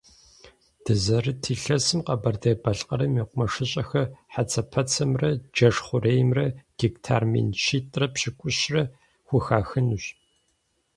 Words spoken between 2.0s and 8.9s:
Къэбэрдей-Балъкъэрым и мэкъумэшыщӏэхэм хьэцэпэцэмрэ джэш хъуреймрэ гектар мин щитӏрэ пщыкӏущрэ